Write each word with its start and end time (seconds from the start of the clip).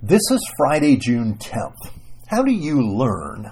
This 0.00 0.22
is 0.30 0.48
Friday, 0.56 0.96
June 0.96 1.38
10th. 1.38 1.90
How 2.28 2.44
do 2.44 2.52
you 2.52 2.80
learn? 2.80 3.50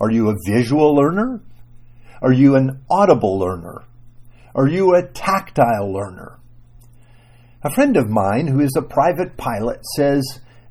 Are 0.00 0.12
you 0.12 0.30
a 0.30 0.36
visual 0.46 0.94
learner? 0.94 1.40
Are 2.22 2.32
you 2.32 2.54
an 2.54 2.84
audible 2.88 3.36
learner? 3.36 3.82
Are 4.54 4.68
you 4.68 4.94
a 4.94 5.02
tactile 5.02 5.92
learner? 5.92 6.38
A 7.64 7.74
friend 7.74 7.96
of 7.96 8.08
mine 8.08 8.46
who 8.46 8.60
is 8.60 8.76
a 8.76 8.82
private 8.82 9.36
pilot 9.36 9.80
says 9.96 10.22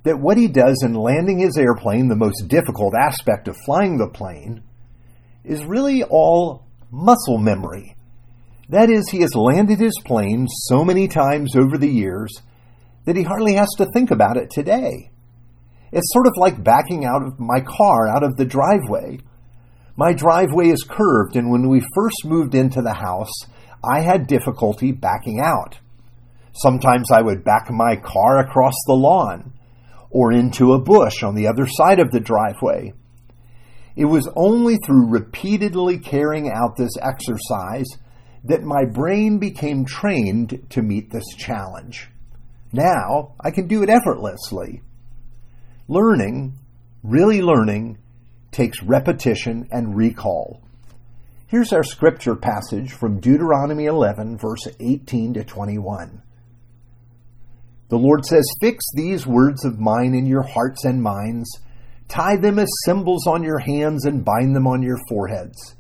that 0.04 0.22
what 0.22 0.38
he 0.38 0.48
does 0.48 0.82
in 0.82 0.94
landing 0.94 1.40
his 1.40 1.58
airplane, 1.58 2.08
the 2.08 2.16
most 2.16 2.48
difficult 2.48 2.94
aspect 2.96 3.50
of 3.50 3.58
flying 3.66 3.98
the 3.98 4.08
plane, 4.08 4.64
is 5.44 5.66
really 5.66 6.04
all 6.04 6.66
muscle 6.90 7.38
memory. 7.38 7.98
That 8.70 8.90
is, 8.90 9.10
he 9.10 9.20
has 9.24 9.36
landed 9.36 9.80
his 9.80 10.00
plane 10.06 10.48
so 10.48 10.86
many 10.86 11.10
times 11.10 11.54
over 11.58 11.78
the 11.78 11.92
years 11.92 12.32
that 13.06 13.16
he 13.16 13.24
hardly 13.24 13.56
has 13.56 13.70
to 13.78 13.88
think 13.94 14.12
about 14.12 14.38
it 14.38 14.50
today. 14.52 15.12
It's 15.92 16.14
sort 16.14 16.28
of 16.28 16.34
like 16.38 16.64
backing 16.64 17.06
out 17.06 17.26
of 17.26 17.40
my 17.40 17.60
car 17.60 18.08
out 18.08 18.24
of 18.24 18.38
the 18.38 18.46
driveway. 18.46 19.20
My 19.98 20.14
driveway 20.14 20.70
is 20.70 20.88
curved, 20.88 21.36
and 21.36 21.52
when 21.52 21.68
we 21.70 21.86
first 21.94 22.26
moved 22.26 22.56
into 22.56 22.82
the 22.82 22.94
house, 22.94 23.34
I 23.84 24.02
had 24.02 24.28
difficulty 24.28 24.92
backing 24.92 25.40
out. 25.40 25.80
Sometimes 26.54 27.12
I 27.12 27.22
would 27.22 27.44
back 27.44 27.70
my 27.72 27.96
car 27.96 28.40
across 28.40 28.76
the 28.86 28.94
lawn 28.94 29.54
or 30.10 30.32
into 30.32 30.74
a 30.74 30.82
bush 30.82 31.24
on 31.24 31.36
the 31.36 31.48
other 31.48 31.66
side 31.66 32.00
of 32.00 32.12
the 32.12 32.20
driveway. 32.20 32.94
It 33.96 34.06
was 34.06 34.30
only 34.36 34.78
through 34.78 35.10
repeatedly 35.10 36.00
carrying 36.00 36.50
out 36.50 36.78
this 36.78 36.98
exercise 37.02 37.88
that 38.44 38.64
my 38.64 38.86
brain 38.86 39.40
became 39.40 39.86
trained 39.86 40.66
to 40.70 40.82
meet 40.82 41.12
this 41.12 41.28
challenge. 41.38 42.11
Now 42.74 43.36
I 43.40 43.52
can 43.52 43.68
do 43.68 43.84
it 43.84 43.90
effortlessly. 43.90 44.82
Learning, 45.88 46.54
really 47.04 47.42
learning, 47.42 47.98
takes 48.52 48.82
repetition 48.84 49.68
and 49.72 49.96
recall. 49.96 50.62
Here's 51.48 51.74
our 51.74 51.84
scripture 51.84 52.36
passage 52.36 52.94
from 52.94 53.20
Deuteronomy 53.20 53.86
11, 53.86 54.38
verse 54.38 54.68
18 54.80 55.34
to 55.34 55.44
21. 55.44 56.22
The 57.90 57.98
Lord 57.98 58.24
says, 58.24 58.46
Fix 58.62 58.86
these 58.96 59.28
words 59.28 59.66
of 59.66 59.78
mine 59.78 60.14
in 60.14 60.26
your 60.26 60.44
hearts 60.44 60.86
and 60.86 61.04
minds, 61.04 61.50
tie 62.08 62.38
them 62.38 62.58
as 62.58 62.70
symbols 62.86 63.28
on 63.28 63.44
your 63.44 63.60
hands, 63.60 64.06
and 64.06 64.24
bind 64.24 64.56
them 64.56 64.66
on 64.66 64.82
your 64.82 64.98
foreheads. 65.10 65.76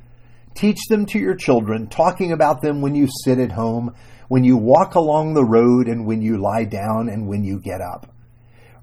Teach 0.53 0.79
them 0.89 1.05
to 1.07 1.19
your 1.19 1.35
children, 1.35 1.87
talking 1.87 2.31
about 2.31 2.61
them 2.61 2.81
when 2.81 2.95
you 2.95 3.07
sit 3.23 3.39
at 3.39 3.51
home, 3.51 3.95
when 4.27 4.43
you 4.43 4.57
walk 4.57 4.95
along 4.95 5.33
the 5.33 5.45
road, 5.45 5.87
and 5.87 6.05
when 6.05 6.21
you 6.21 6.41
lie 6.41 6.65
down, 6.65 7.09
and 7.09 7.27
when 7.27 7.43
you 7.43 7.59
get 7.59 7.81
up. 7.81 8.13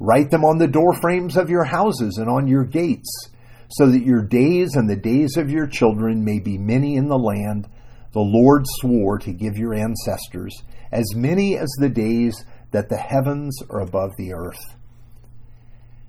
Write 0.01 0.31
them 0.31 0.45
on 0.45 0.59
the 0.59 0.69
doorframes 0.69 1.37
of 1.37 1.51
your 1.51 1.65
houses 1.65 2.19
and 2.19 2.29
on 2.29 2.47
your 2.47 2.65
gates, 2.65 3.31
so 3.71 3.91
that 3.91 4.05
your 4.05 4.23
days 4.23 4.75
and 4.75 4.89
the 4.89 4.97
days 4.97 5.37
of 5.37 5.51
your 5.51 5.67
children 5.67 6.25
may 6.25 6.41
be 6.41 6.57
many 6.57 6.97
in 6.97 7.09
the 7.09 7.19
land 7.19 7.69
the 8.13 8.21
Lord 8.21 8.65
swore 8.67 9.19
to 9.19 9.33
give 9.33 9.59
your 9.59 9.75
ancestors, 9.75 10.63
as 10.91 11.15
many 11.15 11.57
as 11.57 11.69
the 11.79 11.91
days 11.91 12.45
that 12.71 12.89
the 12.89 12.97
heavens 12.97 13.59
are 13.69 13.81
above 13.81 14.13
the 14.17 14.33
earth. 14.33 14.61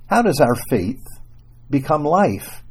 How 0.07 0.21
does 0.21 0.39
our 0.39 0.55
faith 0.69 1.03
become 1.69 2.03
life? 2.03 2.63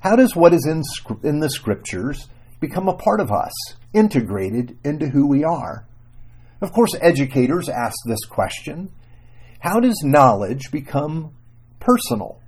How 0.00 0.16
does 0.16 0.34
what 0.34 0.52
is 0.52 0.66
in, 0.66 0.82
in 1.22 1.40
the 1.40 1.50
scriptures 1.50 2.28
become 2.60 2.88
a 2.88 2.96
part 2.96 3.20
of 3.20 3.30
us, 3.30 3.52
integrated 3.92 4.78
into 4.84 5.08
who 5.08 5.26
we 5.26 5.44
are? 5.44 5.86
Of 6.60 6.72
course, 6.72 6.94
educators 7.00 7.68
ask 7.68 7.96
this 8.06 8.24
question 8.24 8.90
How 9.60 9.80
does 9.80 10.02
knowledge 10.02 10.70
become 10.70 11.34
personal? 11.78 12.40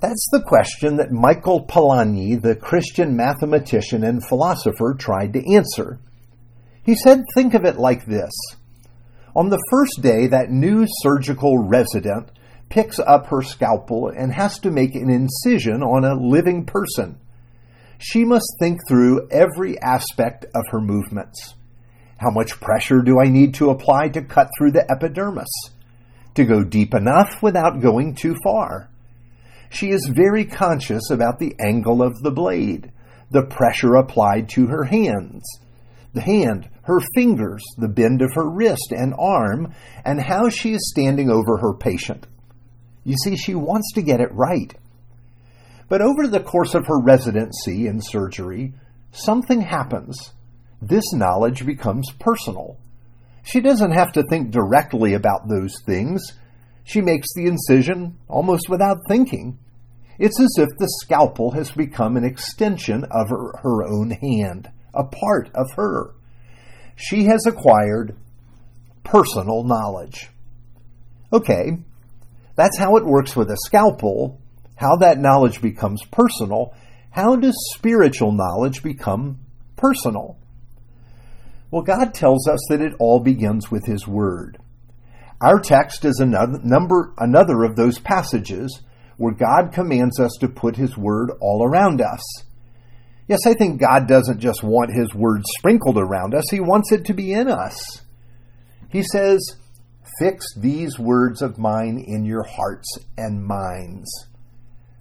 That's 0.00 0.28
the 0.32 0.42
question 0.42 0.96
that 0.96 1.12
Michael 1.12 1.64
Polanyi, 1.64 2.40
the 2.40 2.56
Christian 2.56 3.16
mathematician 3.16 4.04
and 4.04 4.26
philosopher, 4.26 4.94
tried 4.98 5.32
to 5.32 5.54
answer. 5.54 5.98
He 6.82 6.94
said, 6.94 7.22
Think 7.34 7.54
of 7.54 7.64
it 7.64 7.78
like 7.78 8.04
this 8.04 8.32
on 9.36 9.48
the 9.48 9.62
first 9.70 10.00
day, 10.00 10.28
that 10.28 10.50
new 10.50 10.86
surgical 10.86 11.58
resident 11.58 12.30
picks 12.68 12.98
up 12.98 13.26
her 13.26 13.42
scalpel 13.42 14.08
and 14.08 14.32
has 14.32 14.58
to 14.60 14.70
make 14.70 14.94
an 14.94 15.10
incision 15.10 15.82
on 15.82 16.04
a 16.04 16.14
living 16.14 16.64
person. 16.64 17.18
She 17.98 18.24
must 18.24 18.56
think 18.58 18.80
through 18.88 19.28
every 19.30 19.80
aspect 19.80 20.44
of 20.54 20.62
her 20.70 20.80
movements. 20.80 21.54
How 22.18 22.30
much 22.30 22.60
pressure 22.60 23.02
do 23.02 23.20
I 23.20 23.28
need 23.28 23.54
to 23.54 23.70
apply 23.70 24.08
to 24.10 24.22
cut 24.22 24.50
through 24.56 24.72
the 24.72 24.90
epidermis? 24.90 25.50
To 26.34 26.44
go 26.44 26.64
deep 26.64 26.94
enough 26.94 27.42
without 27.42 27.80
going 27.80 28.14
too 28.14 28.34
far. 28.42 28.90
She 29.70 29.90
is 29.90 30.12
very 30.14 30.44
conscious 30.44 31.10
about 31.10 31.38
the 31.38 31.54
angle 31.58 32.02
of 32.02 32.22
the 32.22 32.30
blade, 32.30 32.92
the 33.30 33.44
pressure 33.44 33.96
applied 33.96 34.48
to 34.50 34.66
her 34.66 34.84
hands, 34.84 35.42
the 36.12 36.20
hand, 36.20 36.68
her 36.82 37.00
fingers, 37.14 37.62
the 37.78 37.88
bend 37.88 38.22
of 38.22 38.30
her 38.34 38.48
wrist 38.48 38.92
and 38.92 39.14
arm, 39.18 39.74
and 40.04 40.20
how 40.20 40.48
she 40.48 40.72
is 40.72 40.90
standing 40.90 41.30
over 41.30 41.58
her 41.58 41.74
patient. 41.74 42.26
You 43.04 43.16
see, 43.16 43.36
she 43.36 43.54
wants 43.54 43.92
to 43.94 44.02
get 44.02 44.20
it 44.20 44.32
right. 44.32 44.74
But 45.88 46.00
over 46.00 46.26
the 46.26 46.40
course 46.40 46.74
of 46.74 46.86
her 46.86 47.00
residency 47.00 47.86
in 47.86 48.00
surgery, 48.00 48.74
something 49.12 49.60
happens. 49.60 50.32
This 50.80 51.12
knowledge 51.12 51.64
becomes 51.64 52.10
personal. 52.18 52.78
She 53.42 53.60
doesn't 53.60 53.92
have 53.92 54.12
to 54.12 54.22
think 54.22 54.50
directly 54.50 55.14
about 55.14 55.48
those 55.48 55.74
things. 55.84 56.22
She 56.84 57.02
makes 57.02 57.28
the 57.34 57.46
incision 57.46 58.18
almost 58.28 58.68
without 58.68 58.98
thinking. 59.08 59.58
It's 60.18 60.40
as 60.40 60.54
if 60.58 60.68
the 60.78 60.88
scalpel 61.02 61.50
has 61.52 61.70
become 61.70 62.16
an 62.16 62.24
extension 62.24 63.04
of 63.10 63.28
her, 63.28 63.58
her 63.62 63.84
own 63.84 64.10
hand 64.10 64.70
a 64.94 65.04
part 65.04 65.50
of 65.54 65.72
her. 65.76 66.14
She 66.96 67.24
has 67.24 67.44
acquired 67.46 68.16
personal 69.02 69.64
knowledge. 69.64 70.30
Okay, 71.32 71.78
that's 72.56 72.78
how 72.78 72.96
it 72.96 73.04
works 73.04 73.34
with 73.34 73.50
a 73.50 73.56
scalpel, 73.66 74.40
how 74.76 74.96
that 74.96 75.18
knowledge 75.18 75.60
becomes 75.60 76.02
personal. 76.10 76.74
How 77.10 77.36
does 77.36 77.54
spiritual 77.74 78.32
knowledge 78.32 78.82
become 78.82 79.40
personal? 79.76 80.38
Well, 81.70 81.82
God 81.82 82.14
tells 82.14 82.48
us 82.48 82.60
that 82.68 82.80
it 82.80 82.94
all 82.98 83.20
begins 83.20 83.70
with 83.70 83.86
His 83.86 84.06
Word. 84.06 84.58
Our 85.40 85.60
text 85.60 86.04
is 86.04 86.20
another, 86.20 86.60
number, 86.62 87.12
another 87.18 87.64
of 87.64 87.76
those 87.76 87.98
passages 87.98 88.82
where 89.16 89.34
God 89.34 89.72
commands 89.72 90.18
us 90.20 90.36
to 90.40 90.48
put 90.48 90.76
His 90.76 90.96
Word 90.96 91.30
all 91.40 91.64
around 91.64 92.00
us. 92.00 92.22
Yes, 93.26 93.40
I 93.46 93.54
think 93.54 93.80
God 93.80 94.06
doesn't 94.06 94.40
just 94.40 94.62
want 94.62 94.94
His 94.94 95.14
word 95.14 95.42
sprinkled 95.58 95.98
around 95.98 96.34
us, 96.34 96.44
He 96.50 96.60
wants 96.60 96.92
it 96.92 97.06
to 97.06 97.14
be 97.14 97.32
in 97.32 97.48
us. 97.48 98.02
He 98.88 99.02
says, 99.02 99.40
Fix 100.18 100.46
these 100.56 100.98
words 100.98 101.42
of 101.42 101.58
mine 101.58 102.02
in 102.06 102.24
your 102.24 102.44
hearts 102.44 102.98
and 103.16 103.44
minds. 103.44 104.08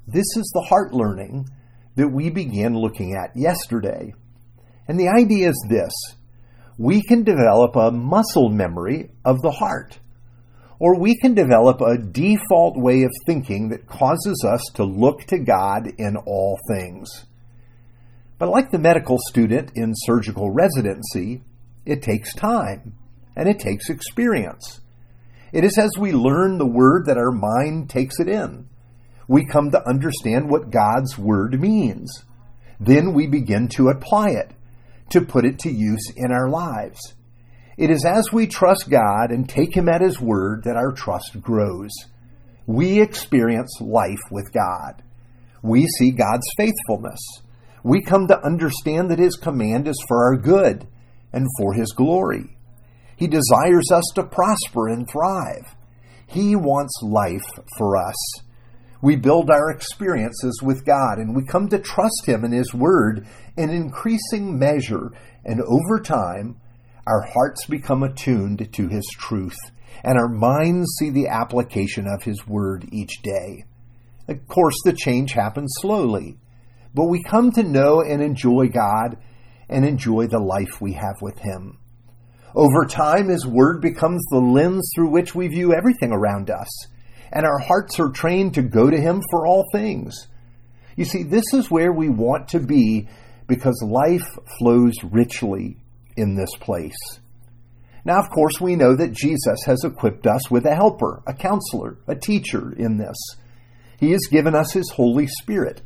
This 0.07 0.25
is 0.35 0.51
the 0.53 0.66
heart 0.69 0.94
learning 0.94 1.50
that 1.96 2.09
we 2.09 2.29
began 2.29 2.74
looking 2.74 3.16
at 3.16 3.35
yesterday. 3.35 4.13
And 4.88 5.00
the 5.00 5.09
idea 5.09 5.50
is 5.50 5.66
this 5.69 5.94
we 6.78 7.03
can 7.03 7.23
develop 7.23 7.75
a 7.75 7.91
muscle 7.91 8.50
memory 8.50 9.12
of 9.23 9.41
the 9.41 9.52
heart, 9.52 10.00
or 10.79 11.00
we 11.00 11.16
can 11.19 11.35
develop 11.35 11.79
a 11.81 11.97
default 11.97 12.75
way 12.75 13.03
of 13.03 13.12
thinking 13.28 13.69
that 13.69 13.88
causes 13.88 14.44
us 14.44 14.63
to 14.73 14.84
look 14.84 15.25
to 15.25 15.38
God 15.38 15.88
in 16.00 16.18
all 16.18 16.57
things. 16.73 17.25
But 18.40 18.50
like 18.50 18.72
the 18.72 18.79
medical 18.79 19.19
student 19.29 19.72
in 19.76 19.93
surgical 19.96 20.49
residency, 20.49 21.43
it 21.85 22.02
takes 22.02 22.34
time 22.34 22.96
and 23.35 23.47
it 23.47 23.59
takes 23.59 23.90
experience. 23.90 24.82
It 25.53 25.64
is 25.64 25.78
as 25.78 25.91
we 25.97 26.11
learn 26.11 26.58
the 26.58 26.66
word 26.66 27.05
that 27.05 27.17
our 27.17 27.32
mind 27.32 27.90
takes 27.90 28.20
it 28.20 28.28
in. 28.28 28.67
We 29.29 29.46
come 29.46 29.72
to 29.72 29.88
understand 29.88 30.50
what 30.50 30.70
God's 30.70 31.17
word 31.17 31.61
means. 31.61 32.26
Then 32.79 33.14
we 33.14 33.28
begin 33.28 33.70
to 33.70 33.88
apply 33.88 34.32
it, 34.32 34.52
to 35.11 35.22
put 35.22 35.46
it 35.46 35.59
to 35.59 35.72
use 35.72 36.11
in 36.17 36.34
our 36.34 36.50
lives. 36.50 37.00
It 37.78 37.90
is 37.90 38.03
as 38.03 38.34
we 38.34 38.47
trust 38.47 38.90
God 38.90 39.32
and 39.32 39.47
take 39.47 39.78
Him 39.78 39.88
at 39.88 40.02
His 40.02 40.20
word 40.20 40.64
that 40.66 40.76
our 40.76 40.91
trust 40.91 41.41
grows. 41.41 41.91
We 42.67 43.02
experience 43.02 43.79
life 43.79 44.20
with 44.29 44.52
God. 44.52 45.02
We 45.61 45.88
see 45.88 46.11
God's 46.11 46.47
faithfulness 46.58 47.20
we 47.84 48.02
come 48.02 48.28
to 48.28 48.46
understand 48.46 49.11
that 49.11 49.20
His 49.20 49.35
command 49.35 49.88
is 49.88 50.02
for 50.08 50.23
our 50.23 50.38
good 50.38 50.88
and 51.34 51.47
for 51.59 51.73
His 51.73 51.91
glory. 51.91 52.58
He 53.23 53.29
desires 53.29 53.90
us 53.90 54.03
to 54.16 54.23
prosper 54.23 54.90
and 54.90 55.08
thrive. 55.09 55.78
He 56.28 56.58
wants 56.58 56.99
life 57.02 57.64
for 57.78 57.96
us. 57.96 58.17
We 59.02 59.16
build 59.16 59.49
our 59.49 59.72
experiences 59.72 60.59
with 60.61 60.85
God 60.85 61.20
and 61.20 61.34
we 61.34 61.46
come 61.46 61.70
to 61.70 61.79
trust 61.79 62.25
Him 62.25 62.43
and 62.43 62.53
His 62.53 62.73
Word 62.73 63.25
in 63.55 63.70
increasing 63.70 64.59
measure, 64.59 65.14
and 65.46 65.61
over 65.61 66.02
time, 66.03 66.58
our 67.08 67.22
hearts 67.22 67.66
become 67.66 68.03
attuned 68.03 68.73
to 68.73 68.87
His 68.90 69.08
truth. 69.17 69.55
and 70.03 70.17
our 70.17 70.28
minds 70.28 70.90
see 70.99 71.09
the 71.09 71.29
application 71.29 72.05
of 72.08 72.23
His 72.23 72.46
Word 72.46 72.90
each 72.91 73.22
day. 73.22 73.64
Of 74.28 74.46
course, 74.49 74.75
the 74.84 74.91
change 74.91 75.31
happens 75.31 75.73
slowly, 75.79 76.40
but 76.93 77.05
we 77.05 77.23
come 77.23 77.52
to 77.53 77.64
know 77.64 78.02
and 78.02 78.22
enjoy 78.22 78.67
God 78.67 79.16
and 79.70 79.85
enjoy 79.85 80.28
the 80.28 80.40
life 80.40 80.81
we 80.81 80.91
have 80.96 81.22
with 81.22 81.40
Him. 81.40 81.79
Over 82.55 82.85
time, 82.85 83.29
His 83.29 83.47
Word 83.47 83.82
becomes 83.82 84.23
the 84.29 84.40
lens 84.40 84.90
through 84.94 85.09
which 85.09 85.34
we 85.34 85.47
view 85.47 85.73
everything 85.73 86.11
around 86.11 86.50
us, 86.50 86.70
and 87.32 87.46
our 87.46 87.59
hearts 87.59 88.00
are 88.00 88.11
trained 88.11 88.53
to 88.55 88.61
go 88.61 88.90
to 88.90 89.02
Him 89.02 89.22
for 89.32 89.47
all 89.47 89.66
things. 89.72 90.28
You 90.96 91.05
see, 91.05 91.23
this 91.23 91.46
is 91.53 91.72
where 91.72 91.91
we 91.91 92.09
want 92.09 92.50
to 92.50 92.59
be 92.59 93.08
because 93.47 93.84
life 93.84 94.28
flows 94.59 94.94
richly 95.03 95.78
in 96.16 96.35
this 96.35 96.55
place. 96.59 97.20
Now, 98.05 98.20
of 98.20 98.29
course, 98.29 98.59
we 98.61 98.76
know 98.76 98.96
that 98.96 99.14
Jesus 99.14 99.64
has 99.66 99.84
equipped 99.84 100.28
us 100.28 100.52
with 100.52 100.66
a 100.66 100.76
helper, 100.76 101.23
a 101.26 101.34
counselor, 101.34 101.97
a 102.08 102.16
teacher 102.16 102.73
in 102.73 102.97
this. 102.97 103.16
He 103.97 104.11
has 104.11 104.28
given 104.29 104.53
us 104.53 104.73
His 104.73 104.91
Holy 104.91 105.28
Spirit 105.28 105.82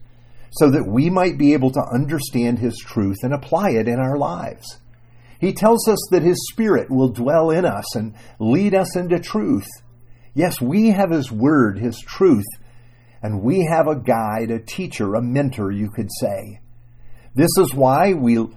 so 0.51 0.71
that 0.71 0.87
we 0.87 1.09
might 1.09 1.37
be 1.37 1.53
able 1.53 1.71
to 1.71 1.85
understand 1.93 2.59
His 2.59 2.77
truth 2.77 3.17
and 3.21 3.33
apply 3.33 3.69
it 3.71 3.87
in 3.87 3.99
our 3.99 4.17
lives. 4.17 4.79
He 5.39 5.53
tells 5.53 5.87
us 5.87 5.99
that 6.11 6.23
His 6.23 6.47
Spirit 6.51 6.89
will 6.89 7.09
dwell 7.09 7.49
in 7.51 7.65
us 7.65 7.95
and 7.95 8.15
lead 8.39 8.73
us 8.73 8.95
into 8.95 9.19
truth. 9.19 9.67
Yes, 10.33 10.61
we 10.61 10.89
have 10.89 11.11
His 11.11 11.31
Word, 11.31 11.79
His 11.79 11.99
truth, 11.99 12.45
and 13.21 13.41
we 13.41 13.67
have 13.71 13.87
a 13.87 13.99
guide, 13.99 14.51
a 14.51 14.59
teacher, 14.59 15.15
a 15.15 15.21
mentor, 15.21 15.71
you 15.71 15.89
could 15.89 16.09
say. 16.19 16.59
This 17.35 17.51
is 17.59 17.73
why 17.73 18.13
we, 18.13 18.47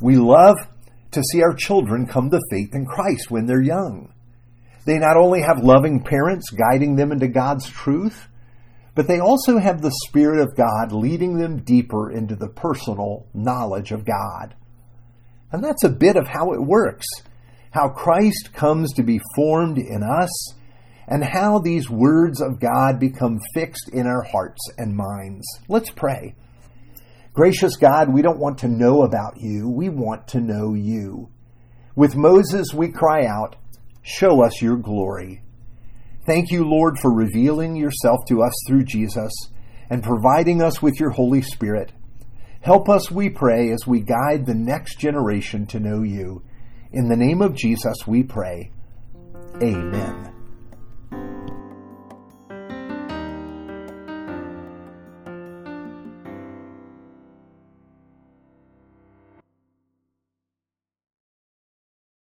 we 0.00 0.16
love 0.16 0.56
to 1.12 1.22
see 1.22 1.42
our 1.42 1.54
children 1.54 2.06
come 2.06 2.30
to 2.30 2.40
faith 2.50 2.74
in 2.74 2.86
Christ 2.86 3.30
when 3.30 3.46
they're 3.46 3.62
young. 3.62 4.12
They 4.86 4.98
not 4.98 5.16
only 5.16 5.40
have 5.40 5.64
loving 5.64 6.02
parents 6.02 6.50
guiding 6.50 6.96
them 6.96 7.12
into 7.12 7.28
God's 7.28 7.68
truth, 7.68 8.28
but 8.94 9.08
they 9.08 9.18
also 9.18 9.58
have 9.58 9.80
the 9.80 9.94
Spirit 10.06 10.40
of 10.40 10.56
God 10.56 10.92
leading 10.92 11.38
them 11.38 11.62
deeper 11.62 12.10
into 12.10 12.36
the 12.36 12.48
personal 12.48 13.26
knowledge 13.32 13.92
of 13.92 14.04
God. 14.04 14.54
And 15.54 15.64
that's 15.64 15.84
a 15.84 15.88
bit 15.88 16.16
of 16.16 16.26
how 16.26 16.52
it 16.52 16.60
works 16.60 17.06
how 17.74 17.88
Christ 17.88 18.52
comes 18.54 18.92
to 18.92 19.02
be 19.02 19.20
formed 19.34 19.78
in 19.78 20.02
us, 20.04 20.54
and 21.08 21.24
how 21.24 21.58
these 21.58 21.90
words 21.90 22.40
of 22.40 22.60
God 22.60 23.00
become 23.00 23.40
fixed 23.52 23.90
in 23.92 24.06
our 24.06 24.22
hearts 24.22 24.60
and 24.78 24.96
minds. 24.96 25.44
Let's 25.68 25.90
pray. 25.90 26.36
Gracious 27.32 27.74
God, 27.76 28.14
we 28.14 28.22
don't 28.22 28.38
want 28.38 28.58
to 28.58 28.68
know 28.68 29.02
about 29.02 29.38
you, 29.38 29.68
we 29.68 29.88
want 29.88 30.28
to 30.28 30.40
know 30.40 30.74
you. 30.74 31.30
With 31.96 32.14
Moses, 32.14 32.72
we 32.72 32.92
cry 32.92 33.26
out, 33.26 33.56
Show 34.02 34.44
us 34.44 34.62
your 34.62 34.76
glory. 34.76 35.42
Thank 36.26 36.52
you, 36.52 36.64
Lord, 36.64 36.98
for 37.00 37.12
revealing 37.12 37.74
yourself 37.74 38.20
to 38.28 38.42
us 38.42 38.54
through 38.68 38.84
Jesus 38.84 39.32
and 39.90 40.02
providing 40.02 40.62
us 40.62 40.80
with 40.80 41.00
your 41.00 41.10
Holy 41.10 41.42
Spirit. 41.42 41.90
Help 42.64 42.88
us, 42.88 43.10
we 43.10 43.28
pray, 43.28 43.70
as 43.72 43.86
we 43.86 44.00
guide 44.00 44.46
the 44.46 44.54
next 44.54 44.98
generation 44.98 45.66
to 45.66 45.78
know 45.78 46.02
you. 46.02 46.42
In 46.92 47.08
the 47.08 47.16
name 47.16 47.42
of 47.42 47.54
Jesus, 47.54 48.06
we 48.06 48.22
pray. 48.22 48.70
Amen. 49.62 50.03